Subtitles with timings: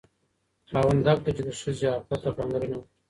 [0.69, 2.93] خاوند حق لري چې د ښځې عفت ته پاملرنه وکړي.